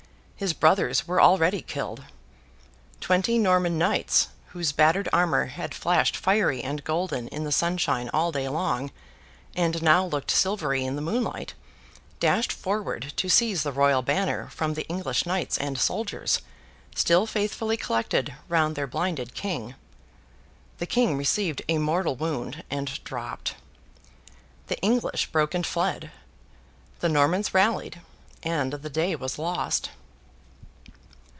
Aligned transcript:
His 0.41 0.53
brothers 0.53 1.07
were 1.07 1.21
already 1.21 1.61
killed. 1.61 2.03
Twenty 2.99 3.37
Norman 3.37 3.77
Knights, 3.77 4.29
whose 4.47 4.71
battered 4.71 5.07
armour 5.13 5.45
had 5.45 5.75
flashed 5.75 6.17
fiery 6.17 6.63
and 6.63 6.83
golden 6.83 7.27
in 7.27 7.43
the 7.43 7.51
sunshine 7.51 8.09
all 8.11 8.31
day 8.31 8.49
long, 8.49 8.89
and 9.55 9.83
now 9.83 10.03
looked 10.03 10.31
silvery 10.31 10.83
in 10.83 10.95
the 10.95 11.01
moonlight, 11.03 11.53
dashed 12.19 12.51
forward 12.51 13.13
to 13.17 13.29
seize 13.29 13.61
the 13.61 13.71
Royal 13.71 14.01
banner 14.01 14.47
from 14.49 14.73
the 14.73 14.83
English 14.87 15.27
Knights 15.27 15.59
and 15.59 15.77
soldiers, 15.77 16.41
still 16.95 17.27
faithfully 17.27 17.77
collected 17.77 18.33
round 18.49 18.75
their 18.75 18.87
blinded 18.87 19.35
King. 19.35 19.75
The 20.79 20.87
King 20.87 21.17
received 21.17 21.61
a 21.69 21.77
mortal 21.77 22.15
wound, 22.15 22.63
and 22.67 22.99
dropped. 23.03 23.57
The 24.69 24.79
English 24.79 25.27
broke 25.27 25.53
and 25.53 25.67
fled. 25.67 26.09
The 26.99 27.09
Normans 27.09 27.53
rallied, 27.53 28.01
and 28.41 28.73
the 28.73 28.89
day 28.89 29.15
was 29.15 29.37
lost. 29.37 29.91